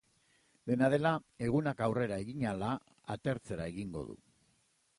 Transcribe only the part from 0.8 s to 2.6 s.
dela, egunak aurrera egin